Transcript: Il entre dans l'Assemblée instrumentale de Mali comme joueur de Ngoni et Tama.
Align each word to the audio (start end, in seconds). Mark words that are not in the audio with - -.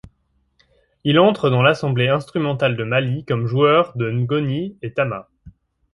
Il 1.03 1.19
entre 1.19 1.51
dans 1.51 1.61
l'Assemblée 1.61 2.07
instrumentale 2.07 2.75
de 2.75 2.83
Mali 2.83 3.23
comme 3.23 3.45
joueur 3.45 3.95
de 3.95 4.09
Ngoni 4.09 4.75
et 4.81 4.93
Tama. 4.95 5.29